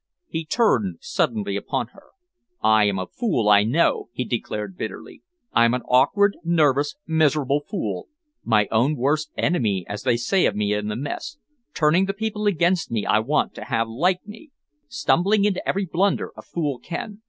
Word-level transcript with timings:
He 0.27 0.45
turned 0.45 0.95
suddenly 0.99 1.55
upon 1.55 1.89
her. 1.93 2.05
"I 2.59 2.85
am 2.85 2.97
a 2.97 3.05
fool, 3.05 3.47
I 3.49 3.63
know," 3.63 4.09
he 4.13 4.25
declared 4.25 4.75
bitterly. 4.75 5.21
"I'm 5.53 5.75
an 5.75 5.83
awkward, 5.87 6.37
nervous, 6.43 6.95
miserable 7.05 7.61
fool, 7.69 8.07
my 8.43 8.67
own 8.71 8.95
worst 8.95 9.29
enemy 9.37 9.85
as 9.87 10.01
they 10.01 10.17
say 10.17 10.47
of 10.47 10.55
me 10.55 10.73
in 10.73 10.87
the 10.87 10.95
Mess, 10.95 11.37
turning 11.75 12.05
the 12.05 12.15
people 12.15 12.47
against 12.47 12.89
me 12.89 13.05
I 13.05 13.19
want 13.19 13.53
to 13.53 13.65
have 13.65 13.87
like 13.87 14.25
me, 14.25 14.49
stumbling 14.87 15.45
into 15.45 15.67
every 15.69 15.85
blunder 15.85 16.31
a 16.35 16.41
fool 16.41 16.79
can. 16.79 17.19